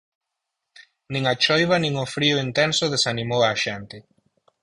[1.15, 3.97] Nin a choiva nin o frío intenso desanimou á xente.